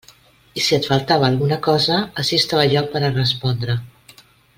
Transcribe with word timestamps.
I 0.59 0.63
si 0.67 0.77
et 0.77 0.87
faltava 0.91 1.27
alguna 1.27 1.59
cosa, 1.67 1.99
ací 2.23 2.39
estava 2.45 2.65
jo 2.75 2.83
per 2.95 3.03
a 3.07 3.13
respondre. 3.19 3.77